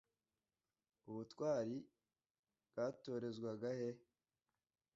ubutwari 1.09 1.75
bwatorezwaga 2.69 3.69
he 3.79 3.89